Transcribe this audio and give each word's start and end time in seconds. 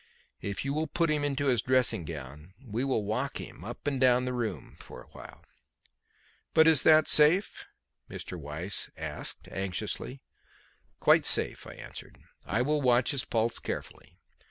If 0.41 0.65
you 0.65 0.73
will 0.73 0.87
put 0.87 1.11
him 1.11 1.23
into 1.23 1.45
his 1.45 1.61
dressing 1.61 2.05
gown 2.05 2.55
we 2.65 2.83
will 2.83 3.03
walk 3.05 3.37
him 3.39 3.63
up 3.63 3.85
and 3.85 4.01
down 4.01 4.25
the 4.25 4.33
room 4.33 4.77
for 4.79 5.03
a 5.03 5.07
while." 5.09 5.45
"But 6.55 6.65
is 6.67 6.81
that 6.81 7.07
safe?" 7.07 7.67
Mr. 8.09 8.35
Weiss 8.35 8.89
asked 8.97 9.47
anxiously. 9.49 10.23
"Quite 10.99 11.27
safe," 11.27 11.67
I 11.67 11.75
answered. 11.75 12.17
"I 12.47 12.63
will 12.63 12.81
watch 12.81 13.11
his 13.11 13.25
pulse 13.25 13.59
carefully. 13.59 14.17